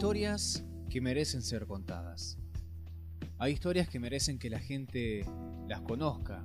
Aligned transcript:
historias 0.00 0.64
que 0.88 0.98
merecen 1.02 1.42
ser 1.42 1.66
contadas. 1.66 2.38
Hay 3.36 3.52
historias 3.52 3.86
que 3.86 4.00
merecen 4.00 4.38
que 4.38 4.48
la 4.48 4.58
gente 4.58 5.26
las 5.68 5.82
conozca, 5.82 6.42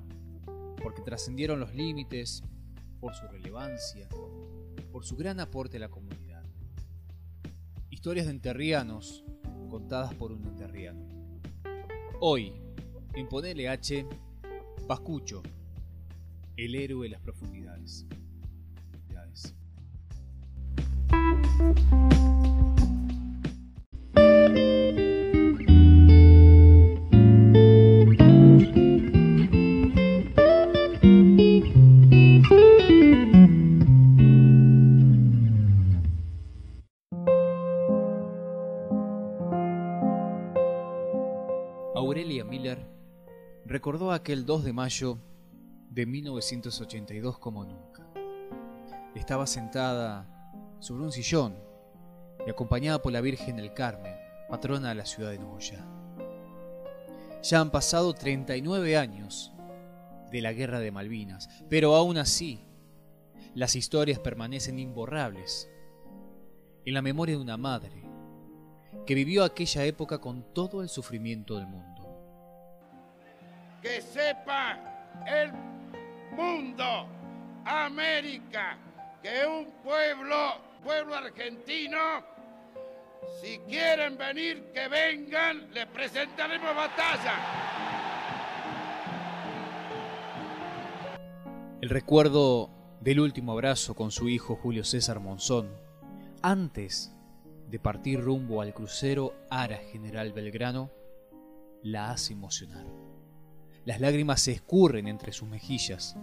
porque 0.82 1.00
trascendieron 1.00 1.58
los 1.58 1.74
límites, 1.74 2.42
por 3.00 3.14
su 3.14 3.26
relevancia, 3.28 4.10
por 4.92 5.06
su 5.06 5.16
gran 5.16 5.40
aporte 5.40 5.78
a 5.78 5.80
la 5.80 5.88
comunidad. 5.88 6.44
Historias 7.88 8.26
de 8.26 8.32
enterrianos 8.32 9.24
contadas 9.70 10.12
por 10.12 10.32
un 10.32 10.44
enterriano. 10.44 11.00
Hoy, 12.20 12.52
en 13.14 13.26
Ponele 13.26 13.70
H, 13.70 14.06
Pascucho, 14.86 15.42
el 16.58 16.74
héroe 16.74 17.06
de 17.06 17.12
las 17.12 17.22
profundidades. 17.22 18.04
Aurelia 21.08 22.15
recordó 43.86 44.10
aquel 44.10 44.44
2 44.44 44.64
de 44.64 44.72
mayo 44.72 45.16
de 45.90 46.06
1982 46.06 47.38
como 47.38 47.64
nunca. 47.64 48.04
Estaba 49.14 49.46
sentada 49.46 50.26
sobre 50.80 51.04
un 51.04 51.12
sillón 51.12 51.54
y 52.44 52.50
acompañada 52.50 53.00
por 53.00 53.12
la 53.12 53.20
Virgen 53.20 53.58
del 53.58 53.72
Carmen, 53.74 54.12
patrona 54.50 54.88
de 54.88 54.96
la 54.96 55.06
ciudad 55.06 55.30
de 55.30 55.38
Nogoyá. 55.38 55.86
Ya 57.44 57.60
han 57.60 57.70
pasado 57.70 58.12
39 58.12 58.96
años 58.96 59.52
de 60.32 60.40
la 60.40 60.52
guerra 60.52 60.80
de 60.80 60.90
Malvinas, 60.90 61.48
pero 61.68 61.94
aún 61.94 62.18
así 62.18 62.64
las 63.54 63.76
historias 63.76 64.18
permanecen 64.18 64.80
imborrables 64.80 65.70
en 66.84 66.92
la 66.92 67.02
memoria 67.02 67.36
de 67.36 67.42
una 67.42 67.56
madre 67.56 68.02
que 69.06 69.14
vivió 69.14 69.44
aquella 69.44 69.84
época 69.84 70.18
con 70.18 70.42
todo 70.52 70.82
el 70.82 70.88
sufrimiento 70.88 71.54
del 71.54 71.68
mundo. 71.68 71.95
Que 73.86 74.02
sepa 74.02 74.76
el 75.28 75.52
mundo, 76.36 77.06
América, 77.64 78.76
que 79.22 79.46
un 79.46 79.70
pueblo, 79.84 80.56
pueblo 80.82 81.14
argentino, 81.14 81.96
si 83.40 83.58
quieren 83.60 84.18
venir, 84.18 84.72
que 84.74 84.88
vengan, 84.88 85.72
les 85.72 85.86
presentaremos 85.86 86.74
batalla. 86.74 87.36
El 91.80 91.88
recuerdo 91.88 92.70
del 93.00 93.20
último 93.20 93.52
abrazo 93.52 93.94
con 93.94 94.10
su 94.10 94.28
hijo 94.28 94.56
Julio 94.56 94.82
César 94.82 95.20
Monzón, 95.20 95.70
antes 96.42 97.14
de 97.68 97.78
partir 97.78 98.20
rumbo 98.20 98.62
al 98.62 98.74
crucero 98.74 99.32
Ara 99.48 99.76
General 99.76 100.32
Belgrano, 100.32 100.90
la 101.84 102.10
hace 102.10 102.32
emocionar. 102.32 103.05
Las 103.86 104.00
lágrimas 104.00 104.40
se 104.42 104.50
escurren 104.50 105.06
entre 105.06 105.30
sus 105.30 105.48
mejillas, 105.48 106.16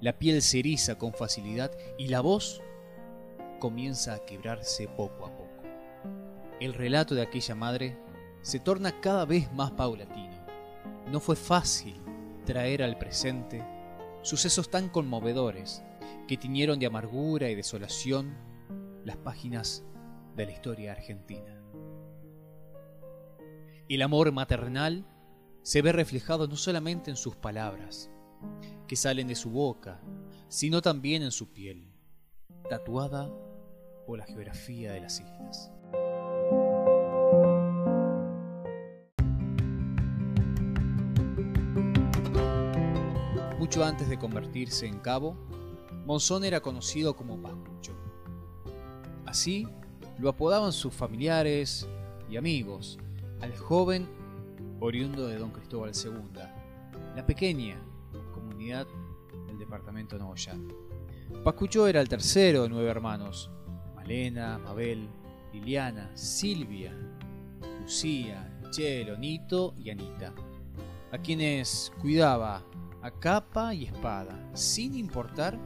la 0.00 0.18
piel 0.18 0.40
se 0.40 0.60
eriza 0.60 0.96
con 0.96 1.12
facilidad 1.12 1.70
y 1.98 2.08
la 2.08 2.22
voz 2.22 2.62
comienza 3.58 4.14
a 4.14 4.24
quebrarse 4.24 4.88
poco 4.88 5.26
a 5.26 5.36
poco. 5.36 5.62
El 6.58 6.72
relato 6.72 7.14
de 7.14 7.20
aquella 7.20 7.54
madre 7.54 7.98
se 8.40 8.60
torna 8.60 8.98
cada 9.02 9.26
vez 9.26 9.52
más 9.52 9.72
paulatino. 9.72 10.46
No 11.12 11.20
fue 11.20 11.36
fácil 11.36 12.00
traer 12.46 12.82
al 12.82 12.96
presente 12.96 13.62
sucesos 14.22 14.70
tan 14.70 14.88
conmovedores 14.88 15.82
que 16.26 16.38
tiñeron 16.38 16.78
de 16.78 16.86
amargura 16.86 17.50
y 17.50 17.54
desolación 17.54 18.38
las 19.04 19.18
páginas 19.18 19.84
de 20.34 20.46
la 20.46 20.52
historia 20.52 20.92
argentina. 20.92 21.60
El 23.86 24.00
amor 24.00 24.32
maternal 24.32 25.04
se 25.62 25.82
ve 25.82 25.92
reflejado 25.92 26.46
no 26.46 26.56
solamente 26.56 27.10
en 27.10 27.16
sus 27.16 27.36
palabras, 27.36 28.10
que 28.86 28.96
salen 28.96 29.28
de 29.28 29.34
su 29.34 29.50
boca, 29.50 30.00
sino 30.48 30.82
también 30.82 31.22
en 31.22 31.30
su 31.30 31.52
piel, 31.52 31.92
tatuada 32.68 33.30
por 34.06 34.18
la 34.18 34.26
geografía 34.26 34.92
de 34.92 35.00
las 35.00 35.20
islas. 35.20 35.70
Mucho 43.58 43.84
antes 43.84 44.08
de 44.08 44.18
convertirse 44.18 44.86
en 44.86 44.98
cabo, 44.98 45.36
Monzón 46.06 46.44
era 46.44 46.60
conocido 46.60 47.14
como 47.14 47.40
Pascucho. 47.40 47.94
Así 49.26 49.68
lo 50.18 50.28
apodaban 50.28 50.72
sus 50.72 50.92
familiares 50.92 51.86
y 52.28 52.36
amigos 52.36 52.98
al 53.40 53.56
joven 53.56 54.19
oriundo 54.80 55.26
de 55.26 55.38
Don 55.38 55.50
Cristóbal 55.50 55.92
II, 55.94 56.40
la 57.14 57.26
pequeña 57.26 57.76
comunidad 58.32 58.86
del 59.46 59.58
departamento 59.58 60.16
de 60.16 60.22
Nogoyá. 60.22 60.54
Pascucho 61.44 61.86
era 61.86 62.00
el 62.00 62.08
tercero 62.08 62.62
de 62.62 62.70
nueve 62.70 62.88
hermanos, 62.90 63.50
Malena, 63.94 64.58
Mabel, 64.58 65.08
Liliana, 65.52 66.10
Silvia, 66.14 66.92
Lucía, 67.80 68.60
Chelo, 68.70 69.18
Nito 69.18 69.74
y 69.78 69.90
Anita, 69.90 70.32
a 71.12 71.18
quienes 71.18 71.92
cuidaba 72.00 72.62
a 73.02 73.10
capa 73.10 73.74
y 73.74 73.84
espada, 73.84 74.50
sin 74.54 74.94
importar 74.94 75.58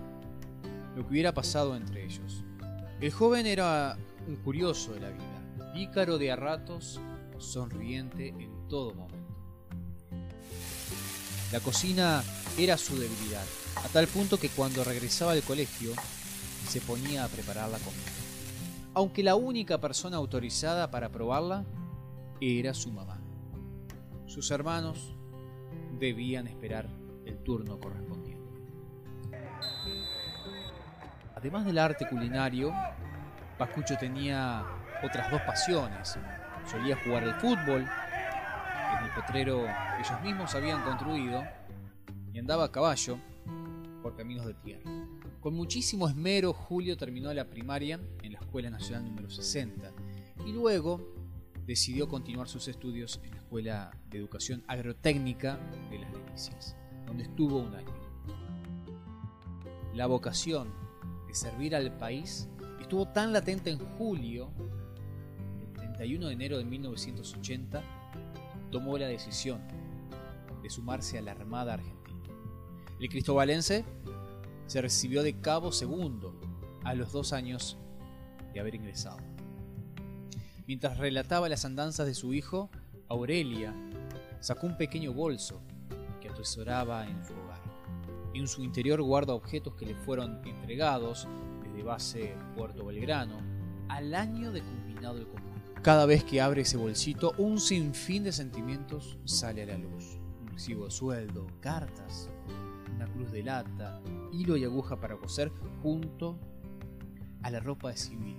lo 0.96 1.02
que 1.02 1.10
hubiera 1.10 1.32
pasado 1.32 1.76
entre 1.76 2.04
ellos. 2.04 2.44
El 3.00 3.12
joven 3.12 3.46
era 3.46 3.96
un 4.26 4.36
curioso 4.36 4.92
de 4.92 5.00
la 5.00 5.10
vida, 5.10 5.72
pícaro 5.72 6.18
de 6.18 6.32
a 6.32 6.36
ratos, 6.36 7.00
sonriente 7.38 8.28
en 8.28 8.53
todo 8.74 8.92
momento. 8.92 9.14
La 11.52 11.60
cocina 11.60 12.24
era 12.58 12.76
su 12.76 12.98
debilidad, 12.98 13.44
a 13.76 13.88
tal 13.92 14.08
punto 14.08 14.36
que 14.36 14.48
cuando 14.48 14.82
regresaba 14.82 15.32
del 15.32 15.44
colegio 15.44 15.92
se 16.68 16.80
ponía 16.80 17.24
a 17.24 17.28
preparar 17.28 17.70
la 17.70 17.78
comida. 17.78 18.10
Aunque 18.94 19.22
la 19.22 19.36
única 19.36 19.80
persona 19.80 20.16
autorizada 20.16 20.90
para 20.90 21.08
probarla 21.08 21.64
era 22.40 22.74
su 22.74 22.90
mamá. 22.90 23.20
Sus 24.26 24.50
hermanos 24.50 25.14
debían 26.00 26.48
esperar 26.48 26.88
el 27.26 27.38
turno 27.44 27.78
correspondiente. 27.78 28.60
Además 31.36 31.64
del 31.64 31.78
arte 31.78 32.08
culinario, 32.08 32.72
Pascucho 33.56 33.96
tenía 34.00 34.64
otras 35.04 35.30
dos 35.30 35.42
pasiones. 35.42 36.18
Solía 36.68 36.98
jugar 37.04 37.22
al 37.22 37.34
fútbol, 37.34 37.86
en 38.98 39.04
el 39.04 39.10
potrero 39.12 39.64
ellos 39.64 40.22
mismos 40.22 40.54
habían 40.54 40.82
construido, 40.82 41.42
y 42.32 42.38
andaba 42.38 42.64
a 42.64 42.72
caballo 42.72 43.18
por 44.02 44.16
caminos 44.16 44.46
de 44.46 44.54
tierra. 44.54 44.90
Con 45.40 45.54
muchísimo 45.54 46.08
esmero, 46.08 46.52
Julio 46.52 46.96
terminó 46.96 47.32
la 47.32 47.48
primaria 47.48 48.00
en 48.22 48.32
la 48.32 48.40
Escuela 48.40 48.70
Nacional 48.70 49.04
número 49.04 49.30
60 49.30 49.92
y 50.44 50.52
luego 50.52 51.00
decidió 51.66 52.08
continuar 52.08 52.48
sus 52.48 52.66
estudios 52.68 53.20
en 53.22 53.30
la 53.30 53.36
Escuela 53.38 53.90
de 54.10 54.18
Educación 54.18 54.64
Agrotécnica 54.66 55.58
de 55.90 55.98
las 55.98 56.12
Delicias 56.12 56.76
donde 57.06 57.24
estuvo 57.24 57.58
un 57.58 57.74
año. 57.74 57.94
La 59.94 60.06
vocación 60.06 60.72
de 61.26 61.34
servir 61.34 61.76
al 61.76 61.96
país 61.96 62.48
estuvo 62.80 63.06
tan 63.08 63.32
latente 63.32 63.70
en 63.70 63.78
julio, 63.78 64.50
el 65.60 65.72
31 65.72 66.26
de 66.26 66.32
enero 66.32 66.58
de 66.58 66.64
1980, 66.64 67.82
tomó 68.74 68.98
la 68.98 69.06
decisión 69.06 69.62
de 70.60 70.68
sumarse 70.68 71.16
a 71.16 71.22
la 71.22 71.30
Armada 71.30 71.74
Argentina. 71.74 72.18
El 72.98 73.08
cristobalense 73.08 73.86
se 74.66 74.82
recibió 74.82 75.22
de 75.22 75.40
cabo 75.40 75.70
segundo 75.70 76.34
a 76.82 76.94
los 76.94 77.12
dos 77.12 77.32
años 77.32 77.78
de 78.52 78.58
haber 78.58 78.74
ingresado. 78.74 79.18
Mientras 80.66 80.98
relataba 80.98 81.48
las 81.48 81.64
andanzas 81.64 82.06
de 82.06 82.14
su 82.14 82.34
hijo, 82.34 82.68
Aurelia 83.08 83.72
sacó 84.40 84.66
un 84.66 84.76
pequeño 84.76 85.12
bolso 85.12 85.62
atesoraba 86.34 87.06
en 87.06 87.24
su 87.24 87.32
hogar. 87.32 87.60
En 88.34 88.48
su 88.48 88.62
interior 88.64 89.00
guarda 89.02 89.34
objetos 89.34 89.74
que 89.76 89.86
le 89.86 89.94
fueron 89.94 90.40
entregados 90.44 91.28
desde 91.62 91.82
base 91.82 92.36
Puerto 92.56 92.84
Belgrano 92.84 93.38
al 93.88 94.14
año 94.14 94.50
de 94.50 94.60
culminado 94.60 95.18
el 95.18 95.28
común. 95.28 95.53
Cada 95.84 96.06
vez 96.06 96.24
que 96.24 96.40
abre 96.40 96.62
ese 96.62 96.78
bolsito, 96.78 97.34
un 97.36 97.60
sinfín 97.60 98.24
de 98.24 98.32
sentimientos 98.32 99.18
sale 99.26 99.64
a 99.64 99.66
la 99.66 99.76
luz. 99.76 100.18
Un 100.40 100.48
recibo 100.48 100.86
de 100.86 100.90
sueldo, 100.90 101.46
cartas, 101.60 102.30
una 102.96 103.06
cruz 103.06 103.30
de 103.30 103.42
lata, 103.42 104.00
hilo 104.32 104.56
y 104.56 104.64
aguja 104.64 104.98
para 104.98 105.18
coser 105.18 105.52
junto 105.82 106.38
a 107.42 107.50
la 107.50 107.60
ropa 107.60 107.90
de 107.90 107.98
civil. 107.98 108.38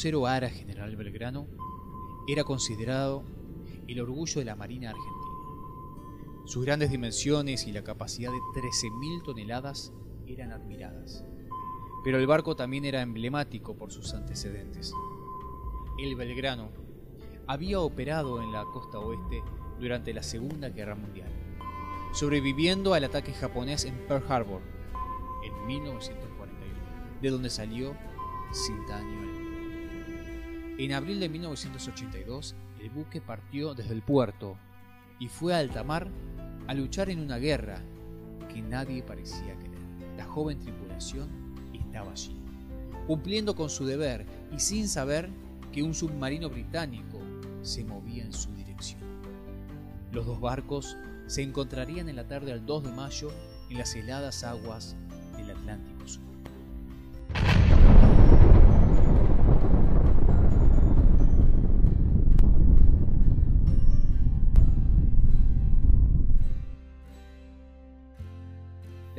Crucero 0.00 0.26
Ara 0.26 0.48
General 0.48 0.96
Belgrano 0.96 1.46
era 2.26 2.42
considerado 2.42 3.22
el 3.86 4.00
orgullo 4.00 4.38
de 4.38 4.46
la 4.46 4.56
Marina 4.56 4.88
Argentina. 4.88 6.46
Sus 6.46 6.64
grandes 6.64 6.90
dimensiones 6.90 7.66
y 7.66 7.72
la 7.72 7.84
capacidad 7.84 8.32
de 8.32 8.38
13.000 8.38 9.22
toneladas 9.22 9.92
eran 10.26 10.52
admiradas. 10.52 11.22
Pero 12.02 12.16
el 12.16 12.26
barco 12.26 12.56
también 12.56 12.86
era 12.86 13.02
emblemático 13.02 13.76
por 13.76 13.92
sus 13.92 14.14
antecedentes. 14.14 14.94
El 15.98 16.16
Belgrano 16.16 16.70
había 17.46 17.80
operado 17.80 18.40
en 18.40 18.52
la 18.52 18.64
costa 18.72 18.98
oeste 19.00 19.42
durante 19.78 20.14
la 20.14 20.22
Segunda 20.22 20.70
Guerra 20.70 20.94
Mundial, 20.94 21.30
sobreviviendo 22.14 22.94
al 22.94 23.04
ataque 23.04 23.34
japonés 23.34 23.84
en 23.84 23.98
Pearl 24.08 24.24
Harbor 24.32 24.62
en 25.44 25.66
1941, 25.66 27.20
de 27.20 27.28
donde 27.28 27.50
salió 27.50 27.94
sin 28.50 28.86
daño 28.86 29.49
En 30.80 30.94
abril 30.94 31.20
de 31.20 31.28
1982, 31.28 32.54
el 32.80 32.88
buque 32.88 33.20
partió 33.20 33.74
desde 33.74 33.92
el 33.92 34.00
puerto 34.00 34.56
y 35.18 35.28
fue 35.28 35.54
a 35.54 35.58
alta 35.58 35.84
mar 35.84 36.08
a 36.68 36.72
luchar 36.72 37.10
en 37.10 37.20
una 37.20 37.36
guerra 37.36 37.82
que 38.48 38.62
nadie 38.62 39.02
parecía 39.02 39.58
querer. 39.58 39.78
La 40.16 40.24
joven 40.24 40.58
tripulación 40.58 41.28
estaba 41.74 42.12
allí, 42.12 42.34
cumpliendo 43.06 43.54
con 43.54 43.68
su 43.68 43.84
deber 43.84 44.24
y 44.56 44.58
sin 44.58 44.88
saber 44.88 45.28
que 45.70 45.82
un 45.82 45.92
submarino 45.92 46.48
británico 46.48 47.20
se 47.60 47.84
movía 47.84 48.24
en 48.24 48.32
su 48.32 48.50
dirección. 48.54 49.02
Los 50.12 50.24
dos 50.24 50.40
barcos 50.40 50.96
se 51.26 51.42
encontrarían 51.42 52.08
en 52.08 52.16
la 52.16 52.26
tarde 52.26 52.52
del 52.52 52.64
2 52.64 52.84
de 52.84 52.92
mayo 52.92 53.30
en 53.68 53.76
las 53.76 53.94
heladas 53.94 54.44
aguas 54.44 54.96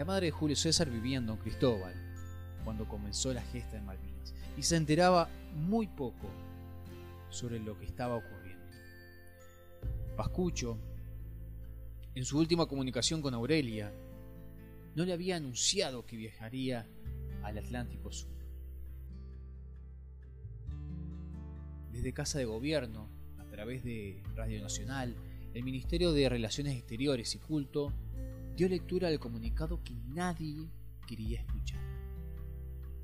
La 0.02 0.06
madre 0.06 0.26
de 0.26 0.32
Julio 0.32 0.56
César 0.56 0.90
vivía 0.90 1.20
en 1.20 1.28
Don 1.28 1.38
Cristóbal 1.38 1.94
cuando 2.64 2.88
comenzó 2.88 3.32
la 3.36 3.44
gesta 3.44 3.76
de 3.76 3.84
Malvinas 3.84 4.34
y 4.58 4.64
se 4.64 4.76
enteraba 4.76 5.30
muy 5.54 5.86
poco 5.86 6.28
sobre 7.30 7.60
lo 7.60 7.78
que 7.78 7.86
estaba 7.86 8.16
ocurriendo. 8.16 8.66
Pascucho, 10.18 10.80
en 12.16 12.26
su 12.26 12.40
última 12.40 12.66
comunicación 12.66 13.22
con 13.22 13.36
Aurelia, 13.36 13.94
no 14.96 15.06
le 15.06 15.14
había 15.14 15.36
anunciado 15.36 16.04
que 16.04 16.18
viajaría 16.18 16.88
al 17.44 17.60
Atlántico 17.60 18.12
Sur. 18.12 18.32
Desde 21.92 22.12
Casa 22.12 22.40
de 22.40 22.46
Gobierno, 22.46 23.08
a 23.38 23.46
través 23.46 23.84
de 23.84 24.24
Radio 24.36 24.64
Nacional, 24.64 25.16
el 25.54 25.64
Ministerio 25.64 26.12
de 26.12 26.28
Relaciones 26.28 26.76
Exteriores 26.76 27.36
y 27.36 27.38
Culto 27.38 27.94
dio 28.62 28.70
lectura 28.70 29.08
al 29.08 29.18
comunicado 29.18 29.80
que 29.84 29.96
nadie 30.14 30.68
quería 31.08 31.40
escuchar. 31.40 31.80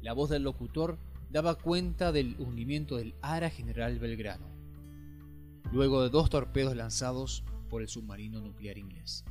La 0.04 0.14
voz 0.14 0.30
del 0.30 0.44
locutor 0.44 1.00
daba 1.32 1.56
cuenta 1.56 2.12
del 2.12 2.36
hundimiento 2.38 2.96
del 2.98 3.16
Ara 3.24 3.50
General 3.50 3.98
Belgrano, 3.98 4.46
luego 5.72 6.04
de 6.04 6.12
dos 6.12 6.30
torpedos 6.30 6.76
lanzados 6.76 7.44
por 7.72 7.82
el 7.82 7.88
submarino 7.88 8.40
nuclear 8.40 8.78
inglés. 8.78 9.26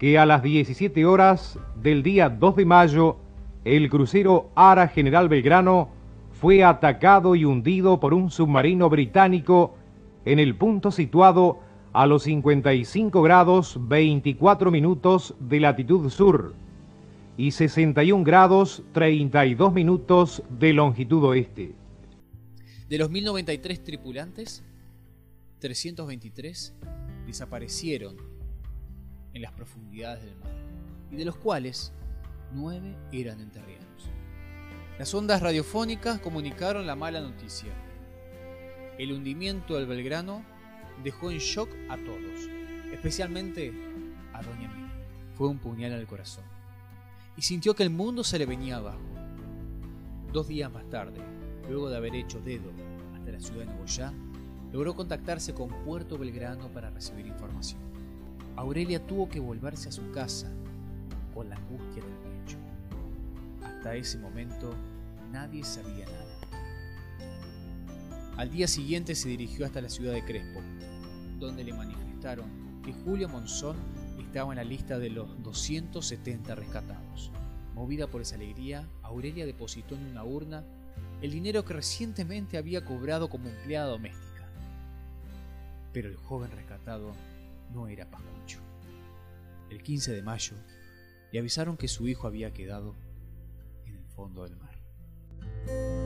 Que 0.00 0.18
a 0.18 0.26
las 0.26 0.42
17 0.42 1.06
horas 1.06 1.60
del 1.80 2.02
día 2.02 2.28
2 2.28 2.56
de 2.56 2.64
mayo, 2.64 3.18
el 3.64 3.88
crucero 3.88 4.50
Ara 4.56 4.88
General 4.88 5.28
Belgrano 5.28 5.90
fue 6.32 6.64
atacado 6.64 7.36
y 7.36 7.44
hundido 7.44 8.00
por 8.00 8.12
un 8.12 8.32
submarino 8.32 8.90
británico 8.90 9.76
en 10.24 10.40
el 10.40 10.56
punto 10.56 10.90
situado 10.90 11.60
a 11.96 12.06
los 12.06 12.24
55 12.24 13.22
grados 13.22 13.78
24 13.80 14.70
minutos 14.70 15.34
de 15.40 15.60
latitud 15.60 16.10
sur 16.10 16.54
y 17.38 17.52
61 17.52 18.22
grados 18.22 18.82
32 18.92 19.72
minutos 19.72 20.42
de 20.50 20.74
longitud 20.74 21.24
oeste. 21.24 21.74
De 22.90 22.98
los 22.98 23.08
1093 23.08 23.82
tripulantes, 23.82 24.62
323 25.60 26.74
desaparecieron 27.26 28.18
en 29.32 29.40
las 29.40 29.52
profundidades 29.52 30.22
del 30.22 30.36
mar, 30.36 30.52
y 31.10 31.16
de 31.16 31.24
los 31.24 31.38
cuales 31.38 31.94
9 32.52 32.94
eran 33.12 33.40
enterrianos. 33.40 34.10
Las 34.98 35.14
ondas 35.14 35.40
radiofónicas 35.40 36.18
comunicaron 36.18 36.86
la 36.86 36.94
mala 36.94 37.22
noticia. 37.22 37.72
El 38.98 39.12
hundimiento 39.12 39.76
del 39.76 39.86
Belgrano 39.86 40.55
dejó 41.02 41.30
en 41.30 41.38
shock 41.38 41.70
a 41.88 41.96
todos, 41.96 42.48
especialmente 42.92 43.72
a 44.32 44.42
Doña 44.42 44.72
Mía. 44.72 44.92
Fue 45.34 45.48
un 45.48 45.58
puñal 45.58 45.92
al 45.92 46.06
corazón 46.06 46.44
y 47.36 47.42
sintió 47.42 47.74
que 47.74 47.82
el 47.82 47.90
mundo 47.90 48.24
se 48.24 48.38
le 48.38 48.46
venía 48.46 48.76
abajo. 48.76 48.98
Dos 50.32 50.48
días 50.48 50.72
más 50.72 50.88
tarde, 50.88 51.20
luego 51.68 51.88
de 51.90 51.96
haber 51.96 52.14
hecho 52.14 52.40
dedo 52.40 52.70
hasta 53.14 53.30
la 53.30 53.40
ciudad 53.40 53.66
de 53.66 53.66
Nogoyá, 53.66 54.12
logró 54.72 54.94
contactarse 54.94 55.54
con 55.54 55.68
Puerto 55.84 56.18
Belgrano 56.18 56.68
para 56.68 56.90
recibir 56.90 57.26
información. 57.26 57.80
Aurelia 58.56 59.06
tuvo 59.06 59.28
que 59.28 59.40
volverse 59.40 59.88
a 59.88 59.92
su 59.92 60.10
casa 60.10 60.50
con 61.34 61.48
la 61.50 61.56
angustia 61.56 62.02
del 62.02 62.14
pecho. 62.14 62.58
Hasta 63.62 63.94
ese 63.94 64.18
momento 64.18 64.74
nadie 65.30 65.62
sabía 65.62 66.06
nada. 66.06 66.35
Al 68.36 68.50
día 68.50 68.68
siguiente 68.68 69.14
se 69.14 69.30
dirigió 69.30 69.64
hasta 69.64 69.80
la 69.80 69.88
ciudad 69.88 70.12
de 70.12 70.22
Crespo, 70.22 70.60
donde 71.38 71.64
le 71.64 71.72
manifestaron 71.72 72.82
que 72.82 72.92
Julio 72.92 73.30
Monzón 73.30 73.76
estaba 74.20 74.52
en 74.52 74.56
la 74.56 74.64
lista 74.64 74.98
de 74.98 75.08
los 75.08 75.42
270 75.42 76.54
rescatados. 76.54 77.30
Movida 77.74 78.08
por 78.08 78.20
esa 78.20 78.34
alegría, 78.34 78.86
Aurelia 79.02 79.46
depositó 79.46 79.94
en 79.94 80.04
una 80.04 80.22
urna 80.24 80.64
el 81.22 81.30
dinero 81.30 81.64
que 81.64 81.72
recientemente 81.72 82.58
había 82.58 82.84
cobrado 82.84 83.30
como 83.30 83.48
empleada 83.48 83.88
doméstica. 83.88 84.46
Pero 85.94 86.10
el 86.10 86.16
joven 86.16 86.50
rescatado 86.50 87.12
no 87.72 87.88
era 87.88 88.10
Pascucho. 88.10 88.58
El 89.70 89.82
15 89.82 90.12
de 90.12 90.22
mayo 90.22 90.56
le 91.32 91.38
avisaron 91.38 91.78
que 91.78 91.88
su 91.88 92.06
hijo 92.06 92.26
había 92.26 92.52
quedado 92.52 92.94
en 93.86 93.96
el 93.96 94.04
fondo 94.08 94.44
del 94.44 94.56
mar. 94.56 96.05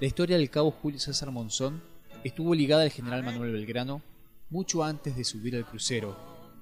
La 0.00 0.08
historia 0.08 0.36
del 0.36 0.50
cabo 0.50 0.72
Julio 0.72 0.98
César 0.98 1.30
Monzón 1.30 1.80
estuvo 2.24 2.52
ligada 2.52 2.82
al 2.82 2.90
general 2.90 3.22
Manuel 3.22 3.52
Belgrano 3.52 4.02
mucho 4.50 4.82
antes 4.82 5.16
de 5.16 5.22
subir 5.22 5.54
al 5.54 5.64
crucero 5.64 6.16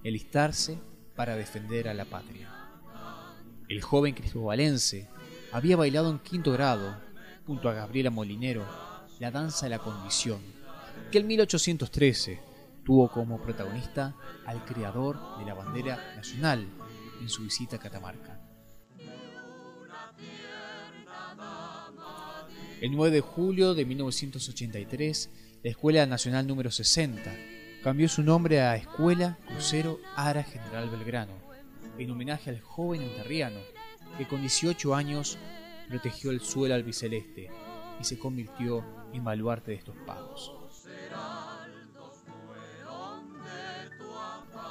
alistarse 0.05 0.79
para 1.17 1.35
defender 1.35 1.89
a 1.89 1.95
la 1.95 2.05
patria. 2.05 2.51
El 3.71 3.81
joven 3.81 4.15
cristobalense 4.15 5.09
había 5.51 5.79
bailado 5.79 6.11
en 6.11 6.19
quinto 6.19 6.53
grado, 6.53 6.95
junto 7.47 7.71
a 7.71 7.73
Gabriela 7.73 8.11
Molinero, 8.11 8.67
la 9.19 9.31
danza 9.31 9.65
de 9.65 9.71
la 9.71 9.79
condición, 9.79 10.41
que 11.11 11.19
en 11.19 11.27
1813 11.27 12.39
tuvo 12.85 13.11
como 13.11 13.41
protagonista 13.41 14.15
al 14.45 14.63
creador 14.67 15.39
de 15.39 15.47
la 15.47 15.55
bandera 15.55 15.97
nacional 16.17 16.67
en 17.21 17.31
su 17.31 17.45
visita 17.45 17.77
a 17.77 17.79
Catamarca. 17.79 18.42
El 22.83 22.91
9 22.91 23.13
de 23.13 23.21
julio 23.21 23.75
de 23.75 23.85
1983, 23.85 25.31
la 25.63 25.71
Escuela 25.71 26.05
Nacional 26.05 26.49
número 26.49 26.73
60 26.73 27.33
cambió 27.81 28.09
su 28.09 28.25
nombre 28.25 28.61
a 28.61 28.75
Escuela 28.75 29.39
Crucero 29.47 30.01
Ara 30.17 30.43
General 30.43 30.91
Belgrano, 30.91 31.33
en 31.97 32.11
homenaje 32.11 32.51
al 32.51 32.61
joven 32.61 33.03
enterriano 33.03 33.61
que 34.19 34.27
con 34.27 34.41
18 34.41 34.97
años 34.97 35.39
protegió 35.89 36.33
el 36.33 36.41
suelo 36.41 36.75
albiceleste 36.75 37.51
y 38.01 38.05
se 38.05 38.19
convirtió 38.19 38.85
en 39.13 39.23
baluarte 39.23 39.71
de 39.71 39.77
estos 39.77 39.95
pagos. 40.05 40.53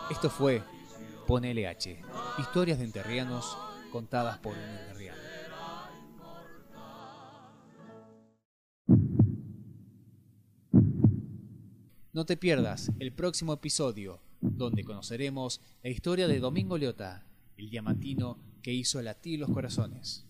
Esto 0.10 0.30
fue 0.30 0.62
Ponele 1.25 1.65
H, 1.65 1.98
historias 2.39 2.77
de 2.77 2.84
enterrianos 2.84 3.58
contadas 3.89 4.38
por 4.39 4.51
un 4.51 4.63
enterriano. 4.63 5.11
No 12.13 12.25
te 12.25 12.36
pierdas 12.36 12.91
el 13.00 13.13
próximo 13.13 13.53
episodio, 13.53 14.20
donde 14.41 14.84
conoceremos 14.84 15.62
la 15.82 15.91
historia 15.91 16.27
de 16.27 16.39
Domingo 16.39 16.77
Leota, 16.77 17.24
el 17.56 17.70
diamantino 17.70 18.38
que 18.62 18.74
hizo 18.74 19.01
latir 19.01 19.39
los 19.39 19.50
corazones. 19.50 20.25